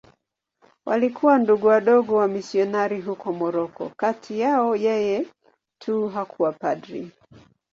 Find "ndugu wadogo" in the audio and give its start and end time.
1.37-2.15